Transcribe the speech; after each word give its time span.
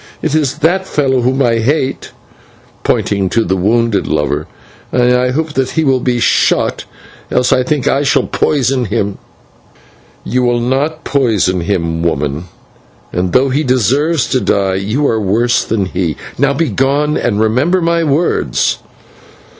It 0.23 0.33
is 0.33 0.55
that 0.57 0.87
fellow 0.87 1.21
whom 1.21 1.43
I 1.43 1.59
hate," 1.59 2.09
pointing 2.83 3.29
to 3.29 3.47
her 3.47 3.55
wounded 3.55 4.07
lover, 4.07 4.47
"and 4.91 5.13
I 5.13 5.29
hope 5.29 5.53
that 5.53 5.69
he 5.71 5.83
will 5.83 5.99
be 5.99 6.19
shot, 6.19 6.85
else 7.29 7.53
I 7.53 7.61
think 7.61 7.85
that 7.85 7.97
I 7.97 8.01
shall 8.01 8.25
poison 8.25 8.85
him." 8.85 9.19
"You 10.23 10.41
will 10.41 10.59
not 10.59 11.03
poison 11.03 11.61
him, 11.61 12.01
woman; 12.01 12.45
and, 13.13 13.31
though 13.31 13.49
he 13.49 13.63
deserves 13.63 14.25
to 14.29 14.39
die, 14.41 14.73
you 14.73 15.05
are 15.07 15.21
worse 15.21 15.63
than 15.63 15.85
he. 15.85 16.17
Now 16.35 16.53
begone, 16.53 17.15
and 17.15 17.39
remember 17.39 17.79
my 17.79 18.03
words!" 18.03 18.79